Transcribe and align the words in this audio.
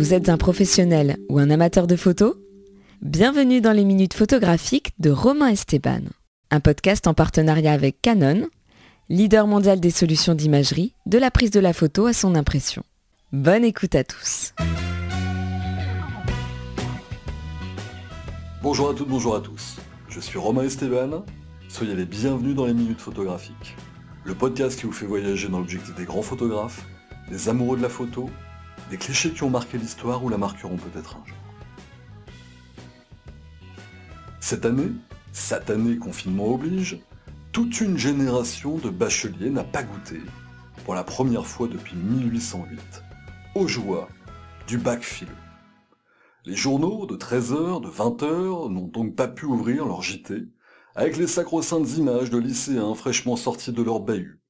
Vous 0.00 0.14
êtes 0.14 0.30
un 0.30 0.38
professionnel 0.38 1.18
ou 1.28 1.38
un 1.38 1.50
amateur 1.50 1.86
de 1.86 1.94
photos 1.94 2.34
Bienvenue 3.02 3.60
dans 3.60 3.72
les 3.72 3.84
minutes 3.84 4.14
photographiques 4.14 4.94
de 4.98 5.10
Romain 5.10 5.48
Esteban, 5.48 6.00
un 6.50 6.60
podcast 6.60 7.06
en 7.06 7.12
partenariat 7.12 7.74
avec 7.74 8.00
Canon, 8.00 8.48
leader 9.10 9.46
mondial 9.46 9.78
des 9.78 9.90
solutions 9.90 10.34
d'imagerie, 10.34 10.94
de 11.04 11.18
la 11.18 11.30
prise 11.30 11.50
de 11.50 11.60
la 11.60 11.74
photo 11.74 12.06
à 12.06 12.14
son 12.14 12.34
impression. 12.34 12.82
Bonne 13.32 13.62
écoute 13.62 13.94
à 13.94 14.02
tous. 14.02 14.54
Bonjour 18.62 18.88
à 18.88 18.94
toutes, 18.94 19.08
bonjour 19.08 19.36
à 19.36 19.42
tous. 19.42 19.76
Je 20.08 20.20
suis 20.20 20.38
Romain 20.38 20.62
Esteban. 20.62 21.26
Soyez 21.68 21.94
les 21.94 22.06
bienvenus 22.06 22.54
dans 22.54 22.64
les 22.64 22.72
minutes 22.72 23.02
photographiques. 23.02 23.76
Le 24.24 24.34
podcast 24.34 24.80
qui 24.80 24.86
vous 24.86 24.92
fait 24.92 25.04
voyager 25.04 25.48
dans 25.48 25.58
l'objectif 25.58 25.94
des 25.94 26.06
grands 26.06 26.22
photographes, 26.22 26.86
des 27.28 27.50
amoureux 27.50 27.76
de 27.76 27.82
la 27.82 27.90
photo, 27.90 28.30
des 28.90 28.96
clichés 28.96 29.30
qui 29.30 29.44
ont 29.44 29.50
marqué 29.50 29.78
l'histoire 29.78 30.22
ou 30.24 30.28
la 30.28 30.36
marqueront 30.36 30.76
peut-être 30.76 31.16
un 31.16 31.26
jour. 31.26 31.36
Cette 34.40 34.66
année, 34.66 34.90
année 35.68 35.96
confinement 35.96 36.52
oblige, 36.54 36.98
toute 37.52 37.80
une 37.80 37.96
génération 37.96 38.78
de 38.78 38.90
bacheliers 38.90 39.50
n'a 39.50 39.64
pas 39.64 39.84
goûté, 39.84 40.20
pour 40.84 40.94
la 40.94 41.04
première 41.04 41.46
fois 41.46 41.68
depuis 41.68 41.96
1808, 41.96 42.80
aux 43.54 43.68
joies 43.68 44.08
du 44.66 44.78
bac 44.78 45.02
philo. 45.02 45.30
Les 46.44 46.56
journaux 46.56 47.06
de 47.06 47.16
13h, 47.16 47.82
de 47.82 47.88
20h 47.88 48.72
n'ont 48.72 48.88
donc 48.88 49.14
pas 49.14 49.28
pu 49.28 49.46
ouvrir 49.46 49.84
leur 49.84 50.02
JT 50.02 50.48
avec 50.96 51.16
les 51.16 51.26
sacro-saintes 51.26 51.96
images 51.96 52.30
de 52.30 52.38
lycéens 52.38 52.94
fraîchement 52.94 53.36
sortis 53.36 53.72
de 53.72 53.82
leur 53.82 54.00
bahut, 54.00 54.40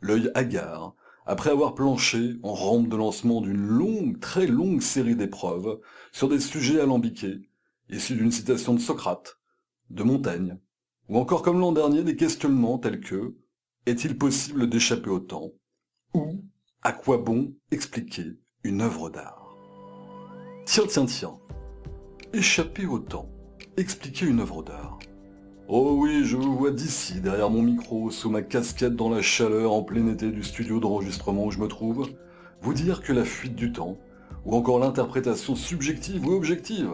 l'œil 0.00 0.30
hagard, 0.34 0.94
après 1.28 1.50
avoir 1.50 1.74
planché 1.74 2.36
en 2.42 2.54
rampe 2.54 2.88
de 2.88 2.96
lancement 2.96 3.42
d'une 3.42 3.66
longue, 3.66 4.18
très 4.18 4.46
longue 4.46 4.80
série 4.80 5.14
d'épreuves 5.14 5.78
sur 6.10 6.26
des 6.26 6.40
sujets 6.40 6.80
alambiqués, 6.80 7.50
issus 7.90 8.16
d'une 8.16 8.32
citation 8.32 8.72
de 8.72 8.80
Socrate, 8.80 9.38
de 9.90 10.02
Montaigne, 10.02 10.58
ou 11.10 11.18
encore 11.18 11.42
comme 11.42 11.60
l'an 11.60 11.72
dernier 11.72 12.02
des 12.02 12.16
questionnements 12.16 12.78
tels 12.78 13.00
que 13.00 13.36
Est-il 13.84 14.16
possible 14.16 14.70
d'échapper 14.70 15.10
au 15.10 15.20
temps? 15.20 15.52
ou 16.14 16.42
À 16.82 16.92
quoi 16.92 17.18
bon 17.18 17.54
expliquer 17.70 18.38
une 18.64 18.80
œuvre 18.80 19.10
d'art? 19.10 19.54
Tiens, 20.64 20.86
tiens, 20.88 21.04
tiens. 21.04 21.38
Échapper 22.32 22.86
au 22.86 23.00
temps. 23.00 23.30
Expliquer 23.76 24.24
une 24.24 24.40
œuvre 24.40 24.62
d'art. 24.62 24.98
Oh 25.70 25.98
oui, 25.98 26.24
je 26.24 26.34
vous 26.34 26.56
vois 26.56 26.70
d'ici, 26.70 27.20
derrière 27.20 27.50
mon 27.50 27.60
micro, 27.60 28.10
sous 28.10 28.30
ma 28.30 28.40
casquette 28.40 28.96
dans 28.96 29.10
la 29.10 29.20
chaleur 29.20 29.70
en 29.70 29.82
plein 29.82 30.08
été 30.08 30.30
du 30.30 30.42
studio 30.42 30.80
d'enregistrement 30.80 31.44
où 31.44 31.50
je 31.50 31.58
me 31.58 31.68
trouve, 31.68 32.08
vous 32.62 32.72
dire 32.72 33.02
que 33.02 33.12
la 33.12 33.26
fuite 33.26 33.54
du 33.54 33.70
temps, 33.70 33.98
ou 34.46 34.56
encore 34.56 34.78
l'interprétation 34.78 35.56
subjective 35.56 36.26
ou 36.26 36.32
objective 36.32 36.92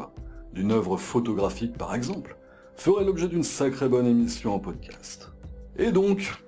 d'une 0.52 0.72
œuvre 0.72 0.96
photographique 0.96 1.78
par 1.78 1.94
exemple, 1.94 2.36
ferait 2.74 3.04
l'objet 3.04 3.28
d'une 3.28 3.44
sacrée 3.44 3.88
bonne 3.88 4.08
émission 4.08 4.56
en 4.56 4.58
podcast. 4.58 5.30
Et 5.76 5.92
donc, 5.92 6.42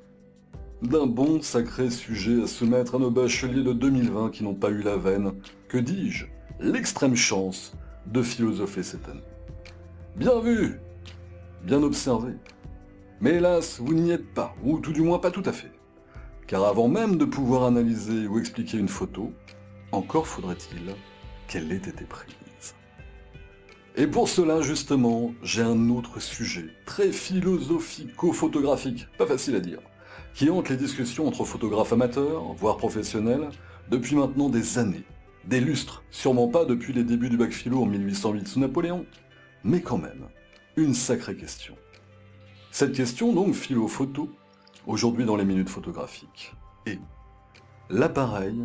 d'un 0.82 1.06
bon 1.06 1.40
sacré 1.42 1.90
sujet 1.90 2.42
à 2.42 2.48
se 2.48 2.64
mettre 2.64 2.96
à 2.96 2.98
nos 2.98 3.12
bacheliers 3.12 3.62
de 3.62 3.72
2020 3.72 4.30
qui 4.30 4.42
n'ont 4.42 4.56
pas 4.56 4.70
eu 4.70 4.82
la 4.82 4.96
veine, 4.96 5.30
que 5.68 5.78
dis-je, 5.78 6.26
l'extrême 6.58 7.14
chance 7.14 7.72
de 8.06 8.20
philosopher 8.20 8.82
cette 8.82 9.08
année. 9.08 9.20
Bien 10.16 10.40
vu 10.40 10.80
bien 11.66 11.82
observé. 11.82 12.32
Mais 13.20 13.34
hélas, 13.34 13.80
vous 13.80 13.92
n'y 13.92 14.12
êtes 14.12 14.32
pas, 14.32 14.54
ou 14.62 14.78
tout 14.78 14.92
du 14.92 15.02
moins 15.02 15.18
pas 15.18 15.32
tout 15.32 15.42
à 15.44 15.52
fait. 15.52 15.72
Car 16.46 16.64
avant 16.64 16.86
même 16.86 17.16
de 17.16 17.24
pouvoir 17.24 17.64
analyser 17.64 18.28
ou 18.28 18.38
expliquer 18.38 18.78
une 18.78 18.88
photo, 18.88 19.32
encore 19.90 20.28
faudrait-il 20.28 20.94
qu'elle 21.48 21.72
ait 21.72 21.76
été 21.76 22.04
prise. 22.04 22.34
Et 23.96 24.06
pour 24.06 24.28
cela, 24.28 24.60
justement, 24.60 25.34
j'ai 25.42 25.62
un 25.62 25.90
autre 25.90 26.20
sujet, 26.20 26.66
très 26.84 27.10
philosophico-photographique, 27.10 29.08
pas 29.18 29.26
facile 29.26 29.56
à 29.56 29.60
dire, 29.60 29.80
qui 30.34 30.50
hante 30.50 30.68
les 30.68 30.76
discussions 30.76 31.26
entre 31.26 31.44
photographes 31.44 31.94
amateurs, 31.94 32.44
voire 32.58 32.76
professionnels, 32.76 33.48
depuis 33.90 34.14
maintenant 34.14 34.50
des 34.50 34.78
années, 34.78 35.04
des 35.46 35.60
lustres, 35.60 36.04
sûrement 36.10 36.46
pas 36.46 36.64
depuis 36.64 36.92
les 36.92 37.04
débuts 37.04 37.30
du 37.30 37.38
bac 37.38 37.50
philo 37.50 37.82
en 37.82 37.86
1808 37.86 38.46
sous 38.46 38.60
Napoléon, 38.60 39.04
mais 39.64 39.80
quand 39.80 39.98
même, 39.98 40.28
une 40.76 40.94
sacrée 40.94 41.36
question. 41.36 41.74
Cette 42.70 42.92
question, 42.92 43.32
donc, 43.32 43.54
philo-photo, 43.54 44.28
aujourd'hui 44.86 45.24
dans 45.24 45.36
les 45.36 45.44
minutes 45.44 45.70
photographiques, 45.70 46.54
est 46.84 47.00
l'appareil 47.88 48.60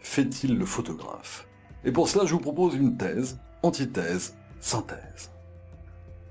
fait-il 0.00 0.58
le 0.58 0.66
photographe? 0.66 1.48
Et 1.84 1.92
pour 1.92 2.08
cela, 2.08 2.26
je 2.26 2.34
vous 2.34 2.40
propose 2.40 2.74
une 2.74 2.96
thèse, 2.96 3.38
antithèse, 3.62 4.36
synthèse. 4.60 5.30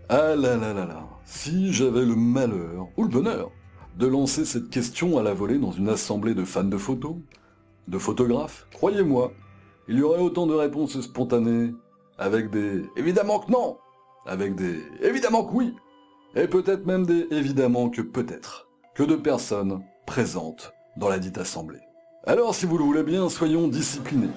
Ah 0.09 0.35
là 0.35 0.57
là 0.57 0.73
là 0.73 0.85
là, 0.85 1.07
si 1.23 1.73
j'avais 1.73 2.05
le 2.05 2.15
malheur, 2.15 2.87
ou 2.97 3.03
le 3.03 3.09
bonheur, 3.09 3.51
de 3.97 4.07
lancer 4.07 4.45
cette 4.45 4.69
question 4.69 5.17
à 5.17 5.23
la 5.23 5.33
volée 5.33 5.57
dans 5.57 5.71
une 5.71 5.89
assemblée 5.89 6.33
de 6.33 6.43
fans 6.43 6.63
de 6.63 6.77
photos, 6.77 7.15
de 7.87 7.97
photographes, 7.97 8.67
croyez-moi, 8.73 9.33
il 9.87 9.97
y 9.97 10.01
aurait 10.03 10.21
autant 10.21 10.45
de 10.45 10.53
réponses 10.53 10.99
spontanées, 11.01 11.73
avec 12.17 12.51
des 12.51 12.83
«évidemment 12.95 13.39
que 13.39 13.51
non!» 13.51 13.77
Avec 14.25 14.55
des 14.55 14.81
évidemment 15.01 15.43
que 15.43 15.53
oui, 15.53 15.75
et 16.35 16.47
peut-être 16.47 16.85
même 16.85 17.05
des 17.05 17.27
évidemment 17.31 17.89
que 17.89 18.01
peut-être, 18.01 18.67
que 18.95 19.03
de 19.03 19.15
personnes 19.15 19.83
présentes 20.05 20.73
dans 20.97 21.09
la 21.09 21.19
dite 21.19 21.37
assemblée. 21.37 21.81
Alors 22.25 22.53
si 22.53 22.65
vous 22.65 22.77
le 22.77 22.83
voulez 22.83 23.03
bien, 23.03 23.29
soyons 23.29 23.67
disciplinés. 23.67 24.29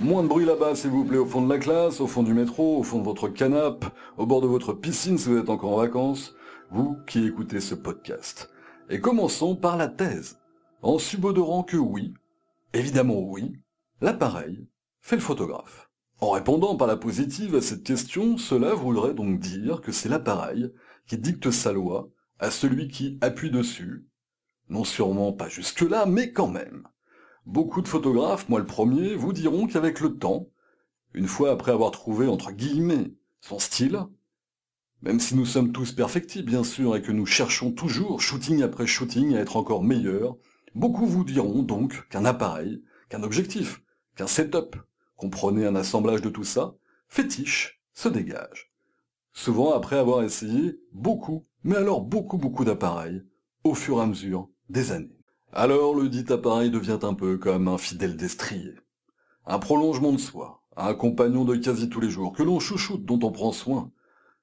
Moins 0.00 0.22
de 0.22 0.28
bruit 0.28 0.44
là-bas 0.44 0.74
s'il 0.74 0.90
vous 0.90 1.04
plaît 1.04 1.18
au 1.18 1.26
fond 1.26 1.42
de 1.42 1.52
la 1.52 1.58
classe, 1.58 2.00
au 2.00 2.06
fond 2.06 2.22
du 2.22 2.32
métro, 2.34 2.78
au 2.78 2.82
fond 2.82 2.98
de 2.98 3.04
votre 3.04 3.28
canapé, 3.28 3.88
au 4.16 4.26
bord 4.26 4.40
de 4.40 4.46
votre 4.46 4.72
piscine 4.72 5.18
si 5.18 5.28
vous 5.28 5.38
êtes 5.38 5.50
encore 5.50 5.72
en 5.72 5.78
vacances, 5.78 6.34
vous 6.70 6.96
qui 7.06 7.26
écoutez 7.26 7.60
ce 7.60 7.74
podcast. 7.74 8.50
Et 8.90 9.00
commençons 9.00 9.56
par 9.56 9.76
la 9.76 9.88
thèse, 9.88 10.38
en 10.82 10.98
subodorant 10.98 11.62
que 11.62 11.76
oui, 11.76 12.14
évidemment 12.74 13.20
oui, 13.20 13.60
l'appareil 14.00 14.68
fait 15.00 15.16
le 15.16 15.22
photographe. 15.22 15.87
En 16.20 16.30
répondant 16.30 16.74
par 16.74 16.88
la 16.88 16.96
positive 16.96 17.54
à 17.54 17.60
cette 17.60 17.84
question, 17.84 18.38
cela 18.38 18.74
voudrait 18.74 19.14
donc 19.14 19.38
dire 19.38 19.80
que 19.80 19.92
c'est 19.92 20.08
l'appareil 20.08 20.72
qui 21.06 21.16
dicte 21.16 21.52
sa 21.52 21.72
loi 21.72 22.10
à 22.40 22.50
celui 22.50 22.88
qui 22.88 23.18
appuie 23.20 23.52
dessus. 23.52 24.04
Non 24.68 24.82
sûrement 24.82 25.32
pas 25.32 25.48
jusque-là, 25.48 26.06
mais 26.06 26.32
quand 26.32 26.48
même. 26.48 26.88
Beaucoup 27.46 27.82
de 27.82 27.88
photographes, 27.88 28.48
moi 28.48 28.58
le 28.58 28.66
premier, 28.66 29.14
vous 29.14 29.32
diront 29.32 29.68
qu'avec 29.68 30.00
le 30.00 30.18
temps, 30.18 30.48
une 31.14 31.28
fois 31.28 31.52
après 31.52 31.72
avoir 31.72 31.92
trouvé 31.92 32.26
entre 32.26 32.50
guillemets 32.50 33.14
son 33.40 33.60
style, 33.60 34.00
même 35.02 35.20
si 35.20 35.36
nous 35.36 35.46
sommes 35.46 35.70
tous 35.70 35.92
perfectibles 35.92 36.50
bien 36.50 36.64
sûr 36.64 36.96
et 36.96 37.02
que 37.02 37.12
nous 37.12 37.26
cherchons 37.26 37.70
toujours, 37.70 38.20
shooting 38.20 38.62
après 38.62 38.88
shooting, 38.88 39.36
à 39.36 39.40
être 39.40 39.56
encore 39.56 39.84
meilleurs, 39.84 40.36
beaucoup 40.74 41.06
vous 41.06 41.24
diront 41.24 41.62
donc 41.62 42.08
qu'un 42.08 42.24
appareil, 42.24 42.82
qu'un 43.08 43.22
objectif, 43.22 43.82
qu'un 44.16 44.26
setup, 44.26 44.76
comprenez 45.18 45.66
un 45.66 45.76
assemblage 45.76 46.22
de 46.22 46.30
tout 46.30 46.44
ça, 46.44 46.74
fétiche 47.08 47.82
se 47.92 48.08
dégage. 48.08 48.72
Souvent 49.32 49.74
après 49.74 49.98
avoir 49.98 50.22
essayé 50.22 50.80
beaucoup, 50.92 51.44
mais 51.64 51.76
alors 51.76 52.00
beaucoup 52.00 52.38
beaucoup 52.38 52.64
d'appareils, 52.64 53.22
au 53.64 53.74
fur 53.74 53.98
et 53.98 54.02
à 54.02 54.06
mesure 54.06 54.48
des 54.70 54.92
années. 54.92 55.20
Alors 55.52 55.94
le 55.94 56.08
dit 56.08 56.24
appareil 56.32 56.70
devient 56.70 57.00
un 57.02 57.14
peu 57.14 57.36
comme 57.36 57.68
un 57.68 57.78
fidèle 57.78 58.16
destrier. 58.16 58.74
Un 59.44 59.58
prolongement 59.58 60.12
de 60.12 60.18
soi, 60.18 60.62
un 60.76 60.94
compagnon 60.94 61.44
de 61.44 61.56
quasi 61.56 61.88
tous 61.88 62.00
les 62.00 62.10
jours, 62.10 62.32
que 62.32 62.42
l'on 62.42 62.60
chouchoute, 62.60 63.04
dont 63.04 63.18
on 63.22 63.32
prend 63.32 63.52
soin, 63.52 63.90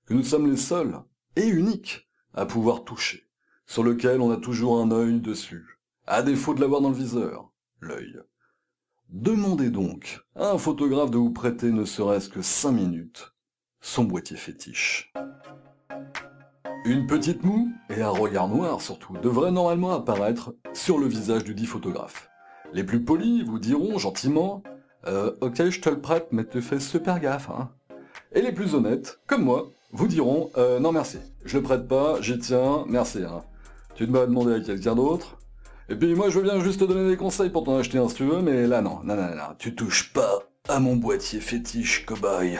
que 0.06 0.14
nous 0.14 0.24
sommes 0.24 0.50
les 0.50 0.58
seuls, 0.58 1.00
et 1.36 1.48
uniques, 1.48 2.10
à 2.34 2.46
pouvoir 2.46 2.84
toucher, 2.84 3.24
sur 3.66 3.84
lequel 3.84 4.20
on 4.20 4.32
a 4.32 4.38
toujours 4.38 4.80
un 4.80 4.92
œil 4.92 5.22
dessus, 5.22 5.80
à 6.06 6.22
défaut 6.22 6.54
de 6.54 6.62
l'avoir 6.62 6.82
dans 6.82 6.90
le 6.90 6.96
viseur, 6.96 7.52
l'œil. 7.80 8.20
Demandez 9.10 9.70
donc 9.70 10.22
à 10.36 10.52
un 10.52 10.58
photographe 10.58 11.12
de 11.12 11.18
vous 11.18 11.32
prêter 11.32 11.72
ne 11.72 11.86
serait-ce 11.86 12.28
que 12.28 12.42
5 12.42 12.72
minutes 12.72 13.34
son 13.80 14.04
boîtier 14.04 14.36
fétiche. 14.36 15.14
Une 16.86 17.06
petite 17.06 17.44
moue 17.44 17.72
et 17.90 18.02
un 18.02 18.10
regard 18.10 18.48
noir 18.48 18.82
surtout 18.82 19.14
devraient 19.22 19.52
normalement 19.52 19.92
apparaître 19.92 20.56
sur 20.74 20.98
le 20.98 21.08
visage 21.08 21.44
du 21.44 21.54
dit 21.54 21.68
photographe. 21.68 22.30
Les 22.74 22.84
plus 22.84 23.04
polis 23.04 23.44
vous 23.44 23.60
diront 23.60 24.00
gentiment 24.00 24.64
euh, 25.06 25.32
Ok, 25.42 25.70
je 25.70 25.80
te 25.80 25.90
le 25.90 26.02
prête, 26.02 26.28
mais 26.32 26.46
tu 26.46 26.62
fais 26.62 26.80
super 26.80 27.20
gaffe. 27.20 27.50
Hein. 27.52 27.70
Et 28.34 28.42
les 28.42 28.52
plus 28.52 28.74
honnêtes, 28.74 29.20
comme 29.28 29.44
moi, 29.44 29.70
vous 29.92 30.08
diront 30.08 30.50
euh, 30.58 30.80
Non 30.80 30.92
merci, 30.92 31.20
je 31.44 31.58
le 31.58 31.64
prête 31.64 31.88
pas, 31.88 32.20
j'y 32.22 32.40
tiens, 32.40 32.86
merci. 32.88 33.20
Hein. 33.24 33.44
Tu 33.94 34.08
te 34.08 34.12
m'as 34.12 34.26
demandé 34.26 34.54
à 34.54 34.60
quelqu'un 34.60 34.96
d'autre 34.96 35.38
et 35.90 35.96
puis 35.96 36.16
moi 36.16 36.30
je 36.30 36.40
veux 36.40 36.44
bien 36.44 36.60
juste 36.60 36.80
te 36.80 36.86
donner 36.86 37.10
des 37.10 37.18
conseils 37.18 37.50
pour 37.50 37.64
t'en 37.64 37.78
acheter 37.78 37.98
un 37.98 38.08
si 38.10 38.16
tu 38.16 38.24
veux, 38.24 38.42
mais 38.42 38.68
là 38.68 38.82
non, 38.82 39.00
non, 39.04 39.16
non, 39.16 39.36
non, 39.36 39.56
tu 39.58 39.76
touches 39.76 40.12
pas 40.14 40.40
à 40.68 40.80
mon 40.80 40.96
boîtier 40.96 41.40
fétiche 41.40 42.06
cobaye. 42.06 42.60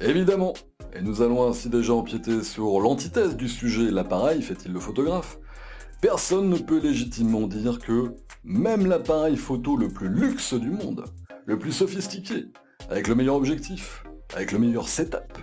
Évidemment, 0.00 0.54
et 0.94 1.02
nous 1.02 1.22
allons 1.22 1.48
ainsi 1.48 1.68
déjà 1.68 1.92
empiéter 1.92 2.42
sur 2.42 2.80
l'antithèse 2.80 3.36
du 3.36 3.48
sujet, 3.48 3.90
l'appareil 3.90 4.42
fait-il 4.42 4.72
le 4.72 4.80
photographe 4.80 5.38
Personne 6.00 6.48
ne 6.48 6.56
peut 6.56 6.80
légitimement 6.80 7.46
dire 7.46 7.78
que 7.78 8.14
même 8.42 8.86
l'appareil 8.86 9.36
photo 9.36 9.76
le 9.76 9.88
plus 9.88 10.08
luxe 10.08 10.54
du 10.54 10.70
monde, 10.70 11.04
le 11.44 11.58
plus 11.58 11.72
sophistiqué, 11.72 12.46
avec 12.88 13.06
le 13.06 13.14
meilleur 13.14 13.36
objectif, 13.36 14.04
avec 14.34 14.52
le 14.52 14.58
meilleur 14.58 14.88
setup, 14.88 15.38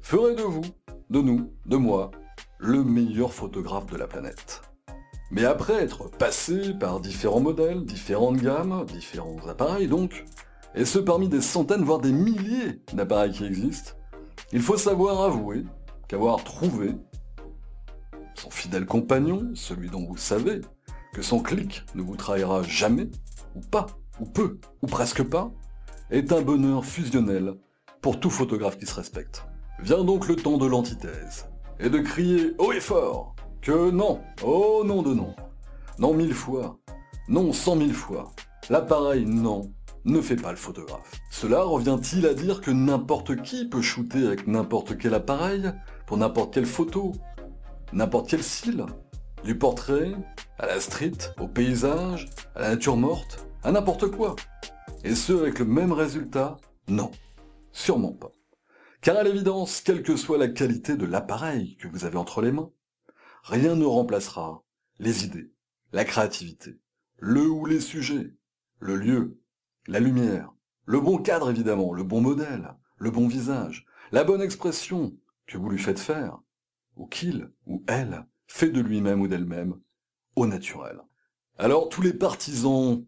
ferait 0.00 0.34
de 0.34 0.42
vous, 0.42 0.64
de 1.10 1.20
nous, 1.20 1.52
de 1.66 1.76
moi, 1.76 2.10
le 2.58 2.82
meilleur 2.82 3.32
photographe 3.32 3.86
de 3.86 3.96
la 3.96 4.06
planète. 4.06 4.62
Mais 5.30 5.44
après 5.44 5.74
être 5.74 6.08
passé 6.08 6.72
par 6.72 7.00
différents 7.00 7.40
modèles, 7.40 7.84
différentes 7.84 8.38
gammes, 8.38 8.86
différents 8.86 9.36
appareils 9.46 9.86
donc, 9.86 10.24
et 10.74 10.84
ce 10.84 10.98
parmi 10.98 11.28
des 11.28 11.40
centaines 11.40 11.84
voire 11.84 12.00
des 12.00 12.12
milliers 12.12 12.82
d'appareils 12.92 13.32
qui 13.32 13.44
existent, 13.44 13.92
il 14.52 14.62
faut 14.62 14.78
savoir 14.78 15.20
avouer 15.20 15.64
qu'avoir 16.08 16.42
trouvé 16.44 16.94
son 18.34 18.50
fidèle 18.50 18.86
compagnon, 18.86 19.50
celui 19.54 19.90
dont 19.90 20.06
vous 20.06 20.16
savez 20.16 20.60
que 21.12 21.22
son 21.22 21.40
clic 21.40 21.84
ne 21.94 22.02
vous 22.02 22.16
trahira 22.16 22.62
jamais, 22.62 23.10
ou 23.54 23.60
pas, 23.60 23.86
ou 24.20 24.24
peu, 24.24 24.58
ou 24.82 24.86
presque 24.86 25.22
pas, 25.22 25.50
est 26.10 26.32
un 26.32 26.40
bonheur 26.40 26.84
fusionnel 26.84 27.54
pour 28.00 28.20
tout 28.20 28.30
photographe 28.30 28.78
qui 28.78 28.86
se 28.86 28.94
respecte. 28.94 29.44
Vient 29.80 30.04
donc 30.04 30.28
le 30.28 30.36
temps 30.36 30.56
de 30.56 30.66
l'antithèse, 30.66 31.48
et 31.80 31.90
de 31.90 31.98
crier 31.98 32.54
haut 32.58 32.72
et 32.72 32.80
fort 32.80 33.34
que 33.60 33.90
non, 33.90 34.20
oh 34.42 34.82
non 34.84 35.02
de 35.02 35.14
non, 35.14 35.34
non 35.98 36.14
mille 36.14 36.34
fois, 36.34 36.78
non 37.28 37.52
cent 37.52 37.76
mille 37.76 37.94
fois, 37.94 38.32
l'appareil 38.70 39.26
non 39.26 39.72
ne 40.04 40.20
fait 40.20 40.36
pas 40.36 40.52
le 40.52 40.56
photographe. 40.56 41.20
Cela 41.30 41.62
revient-il 41.62 42.26
à 42.26 42.34
dire 42.34 42.60
que 42.60 42.70
n'importe 42.70 43.42
qui 43.42 43.68
peut 43.68 43.82
shooter 43.82 44.26
avec 44.26 44.46
n'importe 44.46 44.96
quel 44.96 45.14
appareil, 45.14 45.72
pour 46.06 46.16
n'importe 46.16 46.54
quelle 46.54 46.66
photo, 46.66 47.12
n'importe 47.92 48.30
quel 48.30 48.42
style? 48.42 48.86
Du 49.44 49.56
portrait, 49.56 50.12
à 50.58 50.66
la 50.66 50.80
street, 50.80 51.18
au 51.38 51.46
paysage, 51.46 52.28
à 52.54 52.62
la 52.62 52.70
nature 52.70 52.96
morte, 52.96 53.46
à 53.62 53.70
n'importe 53.70 54.10
quoi. 54.10 54.34
Et 55.04 55.14
ce 55.14 55.32
avec 55.32 55.58
le 55.58 55.64
même 55.64 55.92
résultat? 55.92 56.56
Non, 56.88 57.10
sûrement 57.70 58.12
pas. 58.12 58.32
Car 59.00 59.16
à 59.16 59.22
l'évidence, 59.22 59.80
quelle 59.80 60.02
que 60.02 60.16
soit 60.16 60.38
la 60.38 60.48
qualité 60.48 60.96
de 60.96 61.06
l'appareil 61.06 61.76
que 61.76 61.86
vous 61.86 62.04
avez 62.04 62.16
entre 62.16 62.40
les 62.40 62.50
mains, 62.50 62.70
rien 63.48 63.76
ne 63.76 63.86
remplacera 63.86 64.62
les 64.98 65.24
idées, 65.24 65.50
la 65.92 66.04
créativité, 66.04 66.78
le 67.16 67.48
ou 67.48 67.64
les 67.64 67.80
sujets, 67.80 68.34
le 68.78 68.96
lieu, 68.96 69.40
la 69.86 70.00
lumière, 70.00 70.52
le 70.84 71.00
bon 71.00 71.16
cadre 71.16 71.50
évidemment, 71.50 71.94
le 71.94 72.02
bon 72.02 72.20
modèle, 72.20 72.74
le 72.98 73.10
bon 73.10 73.26
visage, 73.26 73.86
la 74.12 74.22
bonne 74.22 74.42
expression 74.42 75.16
que 75.46 75.56
vous 75.56 75.70
lui 75.70 75.78
faites 75.78 75.98
faire, 75.98 76.38
ou 76.96 77.06
qu'il 77.06 77.50
ou 77.66 77.82
elle 77.88 78.26
fait 78.46 78.68
de 78.68 78.80
lui-même 78.80 79.22
ou 79.22 79.28
d'elle-même, 79.28 79.80
au 80.36 80.46
naturel. 80.46 81.00
Alors 81.56 81.88
tous 81.88 82.02
les 82.02 82.12
partisans 82.12 83.02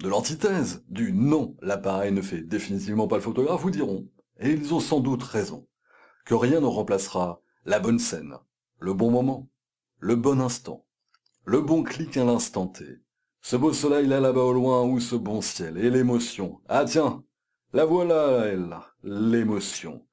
de 0.00 0.08
l'antithèse, 0.08 0.84
du 0.88 1.12
non, 1.12 1.56
l'appareil 1.62 2.12
ne 2.12 2.22
fait 2.22 2.42
définitivement 2.42 3.06
pas 3.06 3.16
le 3.16 3.22
photographe, 3.22 3.62
vous 3.62 3.70
diront, 3.70 4.08
et 4.40 4.50
ils 4.50 4.74
ont 4.74 4.80
sans 4.80 4.98
doute 4.98 5.22
raison, 5.22 5.68
que 6.24 6.34
rien 6.34 6.60
ne 6.60 6.66
remplacera 6.66 7.40
la 7.64 7.78
bonne 7.78 8.00
scène, 8.00 8.36
le 8.80 8.94
bon 8.94 9.12
moment, 9.12 9.48
le 9.98 10.14
bon 10.14 10.40
instant, 10.40 10.84
le 11.44 11.60
bon 11.60 11.82
clic 11.82 12.16
à 12.16 12.24
l'instant 12.24 12.66
T, 12.66 12.84
ce 13.40 13.56
beau 13.56 13.72
soleil 13.72 14.06
là 14.06 14.20
là-bas 14.20 14.42
au 14.42 14.52
loin 14.52 14.82
ou 14.82 15.00
ce 15.00 15.16
bon 15.16 15.40
ciel, 15.40 15.78
et 15.78 15.90
l'émotion. 15.90 16.60
Ah 16.68 16.84
tiens, 16.84 17.24
la 17.72 17.84
voilà, 17.84 18.46
elle, 18.46 18.76
l'émotion. 19.02 20.04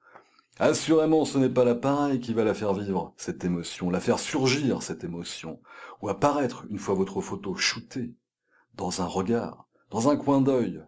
Assurément, 0.59 1.25
ce 1.25 1.38
n'est 1.39 1.50
pas 1.50 1.65
l'appareil 1.65 2.19
qui 2.19 2.33
va 2.33 2.44
la 2.44 2.53
faire 2.53 2.74
vivre, 2.74 3.13
cette 3.18 3.44
émotion, 3.44 3.89
la 3.89 4.00
faire 4.00 4.19
surgir, 4.19 4.83
cette 4.83 5.03
émotion, 5.03 5.59
ou 6.01 6.09
apparaître 6.09 6.65
une 6.69 6.77
fois 6.77 6.94
votre 6.94 7.21
photo 7.21 7.56
shootée, 7.56 8.15
dans 8.75 9.01
un 9.01 9.07
regard, 9.07 9.68
dans 9.89 10.09
un 10.09 10.15
coin 10.15 10.41
d'œil, 10.41 10.83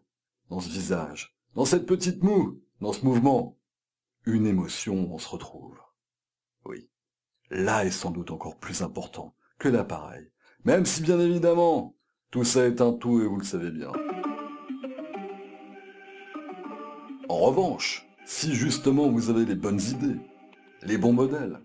dans 0.50 0.60
ce 0.60 0.70
visage, 0.70 1.36
dans 1.56 1.66
cette 1.66 1.86
petite 1.86 2.24
moue, 2.24 2.62
dans 2.80 2.94
ce 2.94 3.04
mouvement. 3.04 3.58
Une 4.26 4.46
émotion, 4.46 5.12
on 5.12 5.18
se 5.18 5.30
retrouve. 5.30 5.80
Oui, 6.66 6.90
là 7.50 7.86
est 7.86 7.92
sans 7.92 8.12
doute 8.12 8.32
encore 8.32 8.58
plus 8.58 8.82
important 8.82 9.36
que 9.60 9.70
l'appareil, 9.70 10.30
même 10.64 10.86
si 10.86 11.02
bien 11.02 11.20
évidemment, 11.20 11.96
tout 12.32 12.44
ça 12.44 12.66
est 12.66 12.82
un 12.82 12.94
tout 12.94 13.22
et 13.22 13.28
vous 13.28 13.38
le 13.38 13.44
savez 13.44 13.72
bien. 13.72 13.92
En 17.30 17.38
revanche, 17.40 18.08
si 18.26 18.54
justement 18.54 19.10
vous 19.10 19.30
avez 19.30 19.46
les 19.46 19.56
bonnes 19.56 19.82
idées, 19.82 20.20
les 20.84 20.98
bons 20.98 21.14
modèles, 21.14 21.60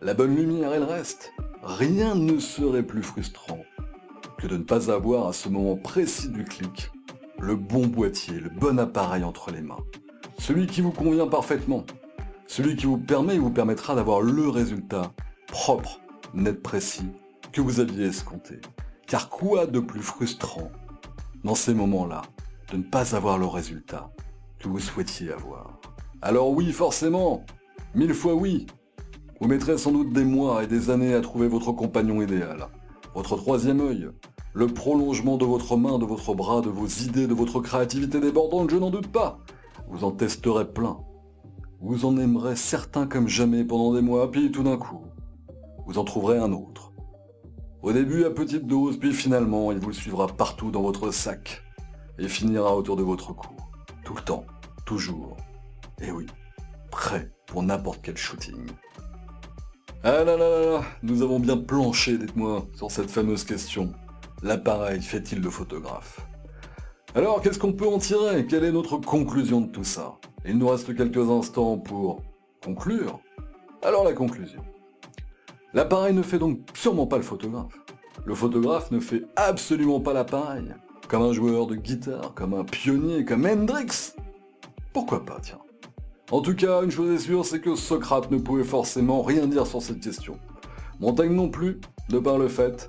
la 0.00 0.14
bonne 0.14 0.34
lumière 0.34 0.74
et 0.74 0.78
le 0.78 0.84
reste, 0.84 1.32
rien 1.62 2.14
ne 2.14 2.38
serait 2.38 2.82
plus 2.82 3.02
frustrant 3.02 3.60
que 4.38 4.46
de 4.46 4.56
ne 4.56 4.62
pas 4.62 4.90
avoir 4.90 5.28
à 5.28 5.32
ce 5.32 5.48
moment 5.48 5.76
précis 5.76 6.28
du 6.28 6.44
clic 6.44 6.90
le 7.38 7.56
bon 7.56 7.86
boîtier, 7.86 8.38
le 8.38 8.50
bon 8.50 8.78
appareil 8.78 9.24
entre 9.24 9.50
les 9.50 9.62
mains. 9.62 9.84
Celui 10.38 10.66
qui 10.66 10.80
vous 10.80 10.92
convient 10.92 11.26
parfaitement. 11.26 11.84
Celui 12.50 12.74
qui 12.74 12.86
vous 12.86 12.98
permet 12.98 13.36
et 13.36 13.38
vous 13.38 13.52
permettra 13.52 13.94
d'avoir 13.94 14.20
le 14.20 14.48
résultat 14.48 15.12
propre, 15.46 16.00
net 16.34 16.60
précis 16.60 17.06
que 17.52 17.60
vous 17.60 17.78
aviez 17.78 18.06
escompté. 18.06 18.60
Car 19.06 19.28
quoi 19.28 19.66
de 19.66 19.78
plus 19.78 20.02
frustrant 20.02 20.72
dans 21.44 21.54
ces 21.54 21.74
moments-là 21.74 22.22
de 22.72 22.78
ne 22.78 22.82
pas 22.82 23.14
avoir 23.14 23.38
le 23.38 23.46
résultat 23.46 24.10
que 24.58 24.66
vous 24.66 24.80
souhaitiez 24.80 25.30
avoir? 25.30 25.78
Alors 26.22 26.50
oui, 26.50 26.72
forcément, 26.72 27.44
mille 27.94 28.14
fois 28.14 28.34
oui. 28.34 28.66
Vous 29.40 29.46
mettrez 29.46 29.78
sans 29.78 29.92
doute 29.92 30.12
des 30.12 30.24
mois 30.24 30.64
et 30.64 30.66
des 30.66 30.90
années 30.90 31.14
à 31.14 31.20
trouver 31.20 31.46
votre 31.46 31.70
compagnon 31.70 32.20
idéal, 32.20 32.66
votre 33.14 33.36
troisième 33.36 33.80
œil, 33.80 34.08
le 34.54 34.66
prolongement 34.66 35.36
de 35.36 35.44
votre 35.44 35.76
main, 35.76 36.00
de 36.00 36.04
votre 36.04 36.34
bras, 36.34 36.62
de 36.62 36.68
vos 36.68 36.88
idées, 36.88 37.28
de 37.28 37.34
votre 37.34 37.60
créativité 37.60 38.18
débordante, 38.18 38.70
je 38.70 38.76
n'en 38.76 38.90
doute 38.90 39.12
pas. 39.12 39.38
Vous 39.88 40.02
en 40.02 40.10
testerez 40.10 40.66
plein. 40.66 40.98
Vous 41.80 42.04
en 42.04 42.16
aimerez 42.18 42.56
certains 42.56 43.06
comme 43.06 43.28
jamais 43.28 43.64
pendant 43.64 43.94
des 43.94 44.02
mois, 44.02 44.30
puis 44.30 44.50
tout 44.50 44.62
d'un 44.62 44.76
coup, 44.76 45.02
vous 45.86 45.98
en 45.98 46.04
trouverez 46.04 46.38
un 46.38 46.52
autre 46.52 46.90
au 47.82 47.92
début 47.92 48.24
à 48.24 48.30
petite 48.30 48.66
dose, 48.66 48.98
puis 48.98 49.12
finalement 49.12 49.72
il 49.72 49.78
vous 49.78 49.92
suivra 49.92 50.26
partout 50.26 50.70
dans 50.70 50.82
votre 50.82 51.10
sac 51.10 51.62
et 52.18 52.28
finira 52.28 52.76
autour 52.76 52.96
de 52.96 53.02
votre 53.02 53.32
cou. 53.32 53.54
Tout 54.04 54.14
le 54.14 54.22
temps, 54.22 54.44
toujours. 54.84 55.36
Et 56.02 56.10
oui, 56.10 56.26
prêt 56.90 57.30
pour 57.46 57.62
n'importe 57.62 58.00
quel 58.02 58.16
shooting. 58.16 58.66
Ah 60.02 60.24
là 60.24 60.36
là 60.36 60.36
là 60.36 60.82
nous 61.02 61.22
avons 61.22 61.40
bien 61.40 61.56
planché, 61.56 62.18
dites-moi, 62.18 62.66
sur 62.74 62.90
cette 62.90 63.10
fameuse 63.10 63.44
question. 63.44 63.92
L'appareil 64.42 65.00
fait-il 65.02 65.40
le 65.40 65.50
photographe 65.50 66.20
Alors, 67.14 67.42
qu'est-ce 67.42 67.58
qu'on 67.58 67.74
peut 67.74 67.88
en 67.88 67.98
tirer? 67.98 68.46
Quelle 68.46 68.64
est 68.64 68.72
notre 68.72 68.96
conclusion 68.98 69.60
de 69.60 69.70
tout 69.70 69.84
ça? 69.84 70.18
Il 70.46 70.58
nous 70.58 70.68
reste 70.68 70.94
quelques 70.96 71.28
instants 71.30 71.76
pour 71.76 72.22
conclure. 72.64 73.20
Alors 73.82 74.04
la 74.04 74.12
conclusion. 74.12 74.62
L'appareil 75.74 76.14
ne 76.14 76.22
fait 76.22 76.38
donc 76.38 76.60
sûrement 76.74 77.06
pas 77.06 77.16
le 77.16 77.22
photographe. 77.22 77.72
Le 78.24 78.34
photographe 78.34 78.90
ne 78.90 79.00
fait 79.00 79.22
absolument 79.36 80.00
pas 80.00 80.12
l'appareil. 80.12 80.74
Comme 81.08 81.22
un 81.22 81.32
joueur 81.32 81.66
de 81.66 81.76
guitare, 81.76 82.34
comme 82.34 82.54
un 82.54 82.64
pionnier, 82.64 83.24
comme 83.24 83.46
Hendrix. 83.46 84.14
Pourquoi 84.92 85.24
pas, 85.24 85.38
tiens. 85.42 85.60
En 86.30 86.40
tout 86.40 86.54
cas, 86.54 86.82
une 86.82 86.90
chose 86.90 87.12
est 87.12 87.24
sûre, 87.24 87.44
c'est 87.44 87.60
que 87.60 87.74
Socrate 87.74 88.30
ne 88.30 88.38
pouvait 88.38 88.64
forcément 88.64 89.22
rien 89.22 89.46
dire 89.46 89.66
sur 89.66 89.82
cette 89.82 90.00
question. 90.00 90.38
Montaigne 91.00 91.32
non 91.32 91.48
plus, 91.48 91.80
de 92.08 92.18
par 92.18 92.38
le 92.38 92.48
fait. 92.48 92.88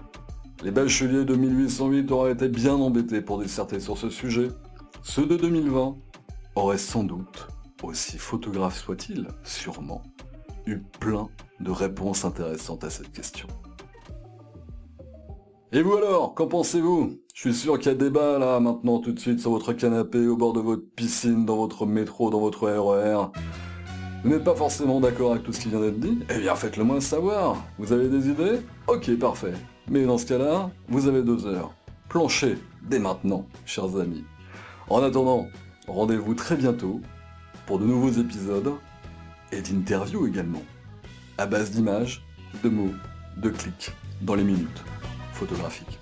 Les 0.63 0.71
bacheliers 0.71 1.25
de 1.25 1.35
1808 1.35 2.11
auraient 2.11 2.33
été 2.33 2.47
bien 2.47 2.75
embêtés 2.75 3.21
pour 3.21 3.39
disserter 3.39 3.79
sur 3.79 3.97
ce 3.97 4.09
sujet. 4.09 4.49
Ceux 5.01 5.25
de 5.25 5.37
2020 5.37 5.95
auraient 6.55 6.77
sans 6.77 7.03
doute, 7.03 7.47
aussi 7.83 8.17
photographes 8.17 8.77
soient-ils, 8.77 9.27
sûrement, 9.43 10.01
eu 10.65 10.79
plein 10.99 11.29
de 11.59 11.71
réponses 11.71 12.25
intéressantes 12.25 12.83
à 12.83 12.89
cette 12.89 13.11
question. 13.11 13.47
Et 15.71 15.81
vous 15.81 15.95
alors, 15.95 16.33
qu'en 16.33 16.47
pensez-vous? 16.47 17.17
Je 17.33 17.39
suis 17.49 17.53
sûr 17.53 17.79
qu'il 17.79 17.91
y 17.91 17.95
a 17.95 17.97
débat 17.97 18.37
là 18.37 18.59
maintenant 18.59 18.99
tout 18.99 19.13
de 19.13 19.19
suite 19.19 19.39
sur 19.39 19.51
votre 19.51 19.71
canapé, 19.71 20.27
au 20.27 20.35
bord 20.35 20.51
de 20.51 20.59
votre 20.59 20.83
piscine, 20.95 21.45
dans 21.45 21.55
votre 21.55 21.85
métro, 21.85 22.29
dans 22.29 22.41
votre 22.41 22.67
RER. 22.67 23.27
E 23.27 24.23
vous 24.23 24.29
n'êtes 24.29 24.43
pas 24.43 24.53
forcément 24.53 24.99
d'accord 24.99 25.31
avec 25.31 25.43
tout 25.43 25.53
ce 25.53 25.61
qui 25.61 25.69
vient 25.69 25.79
d'être 25.79 25.99
dit? 25.99 26.19
Eh 26.29 26.39
bien 26.39 26.55
faites-le 26.55 26.83
moins 26.83 26.99
savoir. 26.99 27.55
Vous 27.79 27.93
avez 27.93 28.09
des 28.09 28.29
idées? 28.29 28.59
Ok, 28.87 29.17
parfait. 29.17 29.53
Mais 29.89 30.05
dans 30.05 30.17
ce 30.17 30.25
cas-là, 30.25 30.69
vous 30.89 31.07
avez 31.07 31.23
deux 31.23 31.47
heures. 31.47 31.73
Planchez 32.09 32.57
dès 32.83 32.99
maintenant, 32.99 33.47
chers 33.65 33.95
amis. 33.95 34.25
En 34.89 35.01
attendant, 35.01 35.47
rendez-vous 35.87 36.33
très 36.33 36.55
bientôt 36.55 37.01
pour 37.65 37.79
de 37.79 37.85
nouveaux 37.85 38.11
épisodes 38.11 38.73
et 39.51 39.61
d'interviews 39.61 40.27
également, 40.27 40.63
à 41.37 41.45
base 41.45 41.71
d'images, 41.71 42.23
de 42.63 42.69
mots, 42.69 42.93
de 43.37 43.49
clics, 43.49 43.91
dans 44.21 44.35
les 44.35 44.43
minutes 44.43 44.83
photographiques. 45.33 45.99